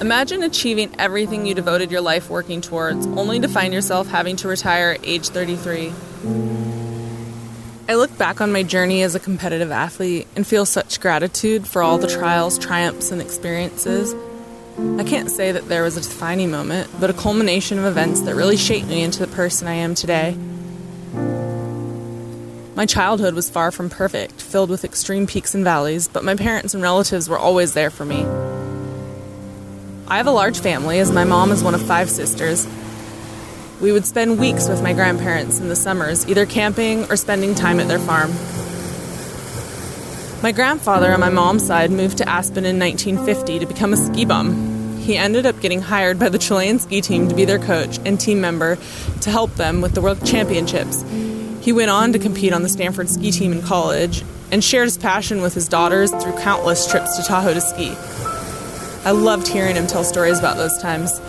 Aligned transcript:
Imagine 0.00 0.42
achieving 0.42 0.94
everything 0.98 1.44
you 1.44 1.54
devoted 1.54 1.90
your 1.90 2.00
life 2.00 2.30
working 2.30 2.62
towards, 2.62 3.06
only 3.08 3.38
to 3.38 3.48
find 3.48 3.74
yourself 3.74 4.08
having 4.08 4.34
to 4.36 4.48
retire 4.48 4.92
at 4.92 5.06
age 5.06 5.28
33. 5.28 5.92
I 7.86 7.94
look 7.96 8.16
back 8.16 8.40
on 8.40 8.50
my 8.50 8.62
journey 8.62 9.02
as 9.02 9.14
a 9.14 9.20
competitive 9.20 9.70
athlete 9.70 10.26
and 10.34 10.46
feel 10.46 10.64
such 10.64 11.00
gratitude 11.00 11.68
for 11.68 11.82
all 11.82 11.98
the 11.98 12.06
trials, 12.06 12.58
triumphs, 12.58 13.10
and 13.10 13.20
experiences. 13.20 14.14
I 14.98 15.04
can't 15.04 15.30
say 15.30 15.52
that 15.52 15.68
there 15.68 15.82
was 15.82 15.98
a 15.98 16.00
defining 16.00 16.50
moment, 16.50 16.88
but 16.98 17.10
a 17.10 17.12
culmination 17.12 17.78
of 17.78 17.84
events 17.84 18.22
that 18.22 18.34
really 18.34 18.56
shaped 18.56 18.88
me 18.88 19.02
into 19.02 19.18
the 19.18 19.30
person 19.30 19.68
I 19.68 19.74
am 19.74 19.94
today. 19.94 20.34
My 22.74 22.86
childhood 22.86 23.34
was 23.34 23.50
far 23.50 23.70
from 23.70 23.90
perfect, 23.90 24.40
filled 24.40 24.70
with 24.70 24.82
extreme 24.82 25.26
peaks 25.26 25.54
and 25.54 25.62
valleys, 25.62 26.08
but 26.08 26.24
my 26.24 26.36
parents 26.36 26.72
and 26.72 26.82
relatives 26.82 27.28
were 27.28 27.38
always 27.38 27.74
there 27.74 27.90
for 27.90 28.06
me. 28.06 28.24
I 30.10 30.16
have 30.16 30.26
a 30.26 30.32
large 30.32 30.58
family, 30.58 30.98
as 30.98 31.12
my 31.12 31.22
mom 31.22 31.52
is 31.52 31.62
one 31.62 31.72
of 31.72 31.86
five 31.86 32.10
sisters. 32.10 32.66
We 33.80 33.92
would 33.92 34.04
spend 34.04 34.40
weeks 34.40 34.68
with 34.68 34.82
my 34.82 34.92
grandparents 34.92 35.60
in 35.60 35.68
the 35.68 35.76
summers, 35.76 36.28
either 36.28 36.46
camping 36.46 37.04
or 37.04 37.14
spending 37.14 37.54
time 37.54 37.78
at 37.78 37.86
their 37.86 38.00
farm. 38.00 38.32
My 40.42 40.50
grandfather 40.50 41.12
on 41.12 41.20
my 41.20 41.30
mom's 41.30 41.64
side 41.64 41.92
moved 41.92 42.18
to 42.18 42.28
Aspen 42.28 42.64
in 42.64 42.76
1950 42.76 43.60
to 43.60 43.66
become 43.66 43.92
a 43.92 43.96
ski 43.96 44.24
bum. 44.24 44.98
He 44.98 45.16
ended 45.16 45.46
up 45.46 45.60
getting 45.60 45.80
hired 45.80 46.18
by 46.18 46.28
the 46.28 46.38
Chilean 46.38 46.80
ski 46.80 47.00
team 47.00 47.28
to 47.28 47.34
be 47.36 47.44
their 47.44 47.60
coach 47.60 48.00
and 48.04 48.18
team 48.18 48.40
member 48.40 48.78
to 49.20 49.30
help 49.30 49.54
them 49.54 49.80
with 49.80 49.94
the 49.94 50.00
World 50.00 50.26
Championships. 50.26 51.04
He 51.60 51.72
went 51.72 51.90
on 51.90 52.12
to 52.14 52.18
compete 52.18 52.52
on 52.52 52.64
the 52.64 52.68
Stanford 52.68 53.08
ski 53.08 53.30
team 53.30 53.52
in 53.52 53.62
college 53.62 54.24
and 54.50 54.64
shared 54.64 54.86
his 54.86 54.98
passion 54.98 55.40
with 55.40 55.54
his 55.54 55.68
daughters 55.68 56.10
through 56.10 56.32
countless 56.38 56.90
trips 56.90 57.16
to 57.16 57.22
Tahoe 57.22 57.54
to 57.54 57.60
ski. 57.60 58.29
I 59.02 59.12
loved 59.12 59.48
hearing 59.48 59.76
him 59.76 59.86
tell 59.86 60.04
stories 60.04 60.38
about 60.38 60.58
those 60.58 60.76
times. 60.76 61.20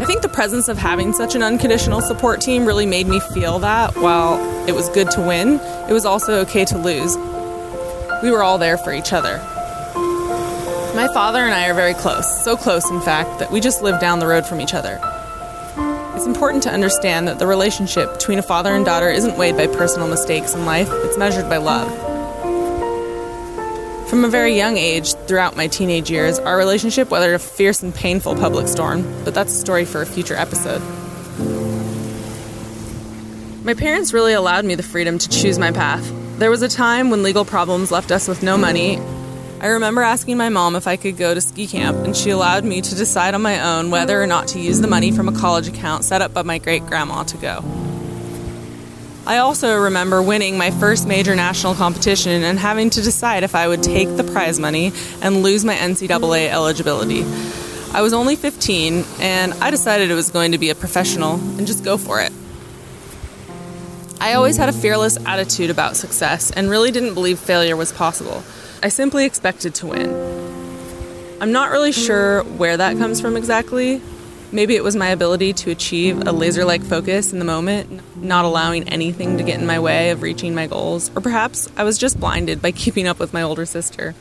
I 0.00 0.04
think 0.04 0.22
the 0.22 0.28
presence 0.28 0.68
of 0.68 0.76
having 0.76 1.12
such 1.12 1.36
an 1.36 1.42
unconditional 1.42 2.00
support 2.00 2.40
team 2.40 2.66
really 2.66 2.86
made 2.86 3.06
me 3.06 3.20
feel 3.32 3.60
that 3.60 3.96
while 3.96 4.40
it 4.68 4.72
was 4.72 4.88
good 4.88 5.08
to 5.12 5.20
win, 5.20 5.60
it 5.88 5.92
was 5.92 6.04
also 6.04 6.40
okay 6.40 6.64
to 6.64 6.78
lose. 6.78 7.16
We 8.24 8.32
were 8.32 8.42
all 8.42 8.58
there 8.58 8.76
for 8.76 8.92
each 8.92 9.12
other. 9.12 9.36
My 10.96 11.06
father 11.14 11.38
and 11.38 11.54
I 11.54 11.68
are 11.68 11.74
very 11.74 11.94
close, 11.94 12.42
so 12.42 12.56
close, 12.56 12.90
in 12.90 13.00
fact, 13.02 13.38
that 13.38 13.52
we 13.52 13.60
just 13.60 13.82
live 13.82 14.00
down 14.00 14.18
the 14.18 14.26
road 14.26 14.44
from 14.44 14.60
each 14.60 14.74
other. 14.74 14.98
It's 16.16 16.26
important 16.26 16.64
to 16.64 16.70
understand 16.70 17.28
that 17.28 17.38
the 17.38 17.46
relationship 17.46 18.12
between 18.14 18.40
a 18.40 18.42
father 18.42 18.74
and 18.74 18.84
daughter 18.84 19.08
isn't 19.08 19.38
weighed 19.38 19.56
by 19.56 19.68
personal 19.68 20.08
mistakes 20.08 20.54
in 20.54 20.66
life, 20.66 20.88
it's 20.90 21.16
measured 21.16 21.48
by 21.48 21.58
love. 21.58 22.09
From 24.10 24.24
a 24.24 24.28
very 24.28 24.56
young 24.56 24.76
age, 24.76 25.14
throughout 25.28 25.56
my 25.56 25.68
teenage 25.68 26.10
years, 26.10 26.40
our 26.40 26.56
relationship 26.56 27.12
weathered 27.12 27.36
a 27.36 27.38
fierce 27.38 27.80
and 27.80 27.94
painful 27.94 28.34
public 28.34 28.66
storm, 28.66 29.04
but 29.24 29.34
that's 29.34 29.52
a 29.52 29.56
story 29.56 29.84
for 29.84 30.02
a 30.02 30.06
future 30.06 30.34
episode. 30.34 30.82
My 33.64 33.74
parents 33.74 34.12
really 34.12 34.32
allowed 34.32 34.64
me 34.64 34.74
the 34.74 34.82
freedom 34.82 35.16
to 35.18 35.28
choose 35.28 35.60
my 35.60 35.70
path. 35.70 36.12
There 36.40 36.50
was 36.50 36.60
a 36.60 36.68
time 36.68 37.10
when 37.10 37.22
legal 37.22 37.44
problems 37.44 37.92
left 37.92 38.10
us 38.10 38.26
with 38.26 38.42
no 38.42 38.58
money. 38.58 38.98
I 39.60 39.68
remember 39.68 40.02
asking 40.02 40.36
my 40.36 40.48
mom 40.48 40.74
if 40.74 40.88
I 40.88 40.96
could 40.96 41.16
go 41.16 41.32
to 41.32 41.40
ski 41.40 41.68
camp, 41.68 41.98
and 41.98 42.16
she 42.16 42.30
allowed 42.30 42.64
me 42.64 42.80
to 42.80 42.94
decide 42.96 43.34
on 43.34 43.42
my 43.42 43.60
own 43.60 43.92
whether 43.92 44.20
or 44.20 44.26
not 44.26 44.48
to 44.48 44.58
use 44.58 44.80
the 44.80 44.88
money 44.88 45.12
from 45.12 45.28
a 45.28 45.32
college 45.32 45.68
account 45.68 46.02
set 46.02 46.20
up 46.20 46.34
by 46.34 46.42
my 46.42 46.58
great 46.58 46.84
grandma 46.86 47.22
to 47.22 47.36
go. 47.36 47.62
I 49.26 49.36
also 49.38 49.78
remember 49.78 50.22
winning 50.22 50.56
my 50.56 50.70
first 50.70 51.06
major 51.06 51.36
national 51.36 51.74
competition 51.74 52.42
and 52.42 52.58
having 52.58 52.88
to 52.90 53.02
decide 53.02 53.42
if 53.42 53.54
I 53.54 53.68
would 53.68 53.82
take 53.82 54.16
the 54.16 54.24
prize 54.24 54.58
money 54.58 54.92
and 55.20 55.42
lose 55.42 55.64
my 55.64 55.74
NCAA 55.74 56.48
eligibility. 56.48 57.24
I 57.92 58.00
was 58.02 58.12
only 58.12 58.34
15 58.34 59.04
and 59.20 59.52
I 59.54 59.70
decided 59.70 60.10
it 60.10 60.14
was 60.14 60.30
going 60.30 60.52
to 60.52 60.58
be 60.58 60.70
a 60.70 60.74
professional 60.74 61.34
and 61.34 61.66
just 61.66 61.84
go 61.84 61.98
for 61.98 62.20
it. 62.20 62.32
I 64.20 64.34
always 64.34 64.56
had 64.56 64.68
a 64.68 64.72
fearless 64.72 65.18
attitude 65.26 65.70
about 65.70 65.96
success 65.96 66.50
and 66.50 66.70
really 66.70 66.90
didn't 66.90 67.14
believe 67.14 67.38
failure 67.38 67.76
was 67.76 67.92
possible. 67.92 68.42
I 68.82 68.88
simply 68.88 69.26
expected 69.26 69.74
to 69.76 69.86
win. 69.86 70.10
I'm 71.40 71.52
not 71.52 71.70
really 71.70 71.92
sure 71.92 72.42
where 72.44 72.76
that 72.76 72.96
comes 72.96 73.20
from 73.20 73.36
exactly, 73.36 74.00
Maybe 74.52 74.74
it 74.74 74.82
was 74.82 74.96
my 74.96 75.08
ability 75.08 75.52
to 75.52 75.70
achieve 75.70 76.26
a 76.26 76.32
laser 76.32 76.64
like 76.64 76.82
focus 76.82 77.32
in 77.32 77.38
the 77.38 77.44
moment, 77.44 78.02
not 78.16 78.44
allowing 78.44 78.88
anything 78.88 79.38
to 79.38 79.44
get 79.44 79.60
in 79.60 79.66
my 79.66 79.78
way 79.78 80.10
of 80.10 80.22
reaching 80.22 80.56
my 80.56 80.66
goals. 80.66 81.08
Or 81.14 81.20
perhaps 81.20 81.68
I 81.76 81.84
was 81.84 81.98
just 81.98 82.18
blinded 82.18 82.60
by 82.60 82.72
keeping 82.72 83.06
up 83.06 83.20
with 83.20 83.32
my 83.32 83.42
older 83.42 83.64
sister. 83.64 84.14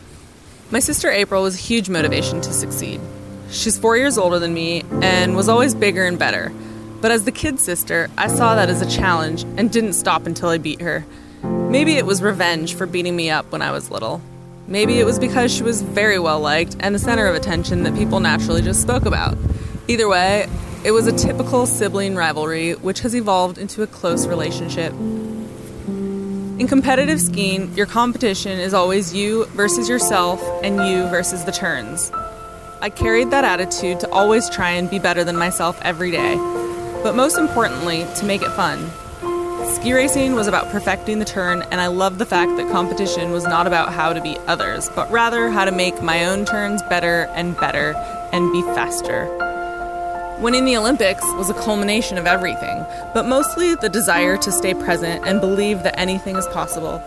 My 0.70 0.80
sister 0.80 1.10
April 1.10 1.42
was 1.42 1.56
a 1.56 1.62
huge 1.62 1.90
motivation 1.90 2.42
to 2.42 2.54
succeed. 2.54 3.02
She's 3.50 3.80
four 3.80 3.98
years 3.98 4.20
older 4.20 4.38
than 4.38 4.54
me 4.54 4.84
and 5.02 5.36
was 5.36 5.50
always 5.50 5.74
bigger 5.74 6.06
and 6.06 6.20
better. 6.20 6.54
But 7.02 7.10
as 7.10 7.26
the 7.26 7.32
kid 7.32 7.60
sister, 7.60 8.08
I 8.16 8.28
saw 8.28 8.54
that 8.54 8.70
as 8.70 8.84
a 8.84 8.90
challenge 8.90 9.44
and 9.58 9.72
didn't 9.72 9.94
stop 9.94 10.28
until 10.28 10.50
I 10.50 10.60
beat 10.60 10.82
her. 10.82 11.06
Maybe 11.42 11.94
it 11.94 12.06
was 12.06 12.22
revenge 12.22 12.76
for 12.76 12.86
beating 12.86 13.16
me 13.16 13.32
up 13.32 13.52
when 13.52 13.64
I 13.64 13.72
was 13.72 13.90
little. 13.90 14.22
Maybe 14.68 15.00
it 15.00 15.06
was 15.06 15.18
because 15.18 15.52
she 15.52 15.64
was 15.64 15.82
very 15.82 16.20
well 16.20 16.40
liked 16.40 16.76
and 16.82 16.94
the 16.94 17.00
center 17.00 17.26
of 17.26 17.34
attention 17.34 17.82
that 17.82 17.96
people 17.96 18.20
naturally 18.20 18.62
just 18.62 18.84
spoke 18.84 19.06
about. 19.06 19.36
Either 19.90 20.08
way, 20.08 20.48
it 20.84 20.92
was 20.92 21.08
a 21.08 21.18
typical 21.18 21.66
sibling 21.66 22.16
rivalry 22.16 22.74
which 22.74 23.00
has 23.00 23.16
evolved 23.16 23.58
into 23.58 23.82
a 23.82 23.88
close 23.88 24.28
relationship. 24.28 24.94
In 24.94 26.68
competitive 26.68 27.20
skiing, 27.20 27.74
your 27.74 27.88
competition 27.88 28.60
is 28.60 28.72
always 28.72 29.16
you 29.16 29.46
versus 29.46 29.90
yourself 29.90 30.44
and 30.64 30.76
you 30.88 31.08
versus 31.08 31.44
the 31.44 31.52
turns. 31.52 32.12
I 32.82 32.92
carried 32.92 33.32
that 33.32 33.44
attitude 33.44 34.00
to 34.02 34.12
always 34.12 34.48
try 34.48 34.70
and 34.70 34.88
be 34.88 35.00
better 35.00 35.24
than 35.24 35.36
myself 35.36 35.80
every 35.82 36.12
day, 36.12 36.36
but 37.02 37.16
most 37.16 37.40
importantly, 37.40 38.06
to 38.18 38.26
make 38.26 38.44
it 38.44 38.52
fun. 38.52 38.92
Ski 39.74 39.94
racing 39.94 40.36
was 40.36 40.46
about 40.46 40.70
perfecting 40.70 41.18
the 41.18 41.26
turn, 41.26 41.64
and 41.72 41.82
I 41.82 41.88
loved 41.88 42.20
the 42.20 42.28
fact 42.28 42.58
that 42.58 42.72
competition 42.72 43.32
was 43.32 43.46
not 43.46 43.66
about 43.66 43.92
how 43.92 44.14
to 44.14 44.22
beat 44.22 44.38
others, 44.46 44.88
but 44.96 45.10
rather 45.12 45.50
how 45.50 45.66
to 45.66 45.72
make 45.72 46.00
my 46.04 46.26
own 46.26 46.46
turns 46.46 46.84
better 46.84 47.24
and 47.34 47.58
better 47.58 47.96
and 48.32 48.52
be 48.52 48.62
faster. 48.62 49.49
Winning 50.40 50.64
the 50.64 50.78
Olympics 50.78 51.22
was 51.34 51.50
a 51.50 51.54
culmination 51.54 52.18
of 52.18 52.26
everything, 52.26 52.86
but 53.14 53.26
mostly 53.26 53.76
the 53.76 53.90
desire 53.90 54.38
to 54.38 54.54
stay 54.54 54.74
present 54.74 55.28
and 55.28 55.42
believe 55.42 55.84
that 55.84 56.00
anything 56.00 56.38
is 56.38 56.48
possible. 56.48 57.04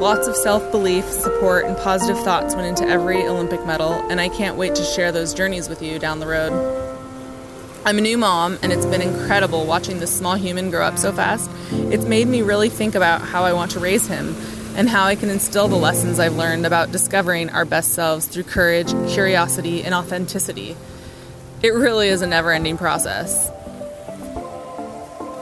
Lots 0.00 0.26
of 0.26 0.34
self 0.34 0.68
belief, 0.72 1.04
support, 1.04 1.64
and 1.64 1.76
positive 1.76 2.18
thoughts 2.24 2.56
went 2.56 2.66
into 2.66 2.90
every 2.90 3.22
Olympic 3.22 3.64
medal, 3.64 3.92
and 4.10 4.20
I 4.20 4.30
can't 4.30 4.56
wait 4.56 4.74
to 4.74 4.82
share 4.82 5.12
those 5.12 5.32
journeys 5.32 5.68
with 5.68 5.80
you 5.80 6.00
down 6.00 6.18
the 6.18 6.26
road. 6.26 6.52
I'm 7.84 7.98
a 7.98 8.00
new 8.00 8.18
mom, 8.18 8.58
and 8.62 8.72
it's 8.72 8.86
been 8.86 9.00
incredible 9.00 9.64
watching 9.64 10.00
this 10.00 10.12
small 10.12 10.34
human 10.34 10.70
grow 10.70 10.84
up 10.84 10.98
so 10.98 11.12
fast. 11.12 11.48
It's 11.70 12.04
made 12.04 12.26
me 12.26 12.42
really 12.42 12.68
think 12.68 12.96
about 12.96 13.20
how 13.22 13.44
I 13.44 13.52
want 13.52 13.70
to 13.72 13.78
raise 13.78 14.08
him 14.08 14.34
and 14.74 14.88
how 14.88 15.04
I 15.04 15.14
can 15.14 15.30
instill 15.30 15.68
the 15.68 15.76
lessons 15.76 16.18
I've 16.18 16.34
learned 16.34 16.66
about 16.66 16.90
discovering 16.90 17.48
our 17.50 17.64
best 17.64 17.92
selves 17.92 18.26
through 18.26 18.42
courage, 18.42 18.90
curiosity, 19.12 19.84
and 19.84 19.94
authenticity. 19.94 20.76
It 21.64 21.72
really 21.72 22.08
is 22.08 22.20
a 22.20 22.26
never 22.26 22.52
ending 22.52 22.76
process. 22.76 23.50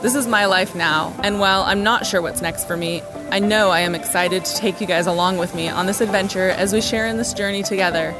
This 0.02 0.14
is 0.14 0.28
my 0.28 0.46
life 0.46 0.72
now, 0.72 1.12
and 1.24 1.40
while 1.40 1.62
I'm 1.62 1.82
not 1.82 2.06
sure 2.06 2.22
what's 2.22 2.40
next 2.40 2.64
for 2.64 2.76
me, 2.76 3.02
I 3.32 3.40
know 3.40 3.70
I 3.70 3.80
am 3.80 3.96
excited 3.96 4.44
to 4.44 4.54
take 4.54 4.80
you 4.80 4.86
guys 4.86 5.08
along 5.08 5.38
with 5.38 5.52
me 5.56 5.68
on 5.68 5.86
this 5.86 6.00
adventure 6.00 6.50
as 6.50 6.72
we 6.72 6.80
share 6.80 7.08
in 7.08 7.16
this 7.16 7.34
journey 7.34 7.64
together. 7.64 8.14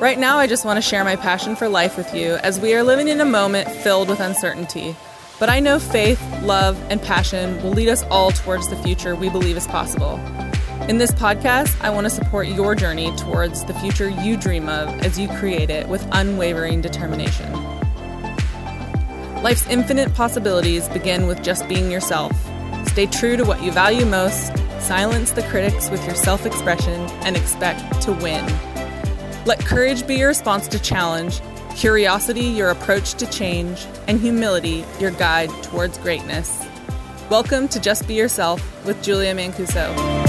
Right 0.00 0.18
now, 0.18 0.38
I 0.38 0.48
just 0.48 0.64
want 0.64 0.78
to 0.78 0.82
share 0.82 1.04
my 1.04 1.14
passion 1.14 1.54
for 1.54 1.68
life 1.68 1.96
with 1.96 2.12
you 2.12 2.38
as 2.38 2.58
we 2.58 2.74
are 2.74 2.82
living 2.82 3.06
in 3.06 3.20
a 3.20 3.24
moment 3.24 3.70
filled 3.70 4.08
with 4.08 4.18
uncertainty. 4.18 4.96
But 5.38 5.48
I 5.48 5.60
know 5.60 5.78
faith, 5.78 6.20
love, 6.42 6.76
and 6.90 7.00
passion 7.00 7.62
will 7.62 7.70
lead 7.70 7.88
us 7.88 8.02
all 8.10 8.32
towards 8.32 8.68
the 8.68 8.82
future 8.82 9.14
we 9.14 9.30
believe 9.30 9.56
is 9.56 9.68
possible. 9.68 10.18
In 10.84 10.98
this 10.98 11.10
podcast, 11.10 11.76
I 11.80 11.90
want 11.90 12.04
to 12.04 12.10
support 12.10 12.46
your 12.46 12.76
journey 12.76 13.10
towards 13.16 13.64
the 13.64 13.74
future 13.74 14.08
you 14.08 14.36
dream 14.36 14.68
of 14.68 14.88
as 15.00 15.18
you 15.18 15.26
create 15.26 15.68
it 15.68 15.88
with 15.88 16.06
unwavering 16.12 16.80
determination. 16.80 17.52
Life's 19.42 19.66
infinite 19.68 20.14
possibilities 20.14 20.88
begin 20.90 21.26
with 21.26 21.42
just 21.42 21.66
being 21.66 21.90
yourself. 21.90 22.30
Stay 22.86 23.06
true 23.06 23.36
to 23.36 23.44
what 23.44 23.64
you 23.64 23.72
value 23.72 24.06
most, 24.06 24.56
silence 24.78 25.32
the 25.32 25.42
critics 25.44 25.90
with 25.90 26.06
your 26.06 26.14
self 26.14 26.46
expression, 26.46 27.00
and 27.24 27.36
expect 27.36 28.00
to 28.02 28.12
win. 28.12 28.46
Let 29.44 29.58
courage 29.58 30.06
be 30.06 30.14
your 30.14 30.28
response 30.28 30.68
to 30.68 30.78
challenge, 30.78 31.40
curiosity 31.74 32.44
your 32.44 32.70
approach 32.70 33.14
to 33.14 33.26
change, 33.28 33.86
and 34.06 34.20
humility 34.20 34.84
your 35.00 35.10
guide 35.10 35.50
towards 35.64 35.98
greatness. 35.98 36.64
Welcome 37.28 37.66
to 37.68 37.80
Just 37.80 38.06
Be 38.06 38.14
Yourself 38.14 38.62
with 38.86 39.02
Julia 39.02 39.34
Mancuso. 39.34 40.25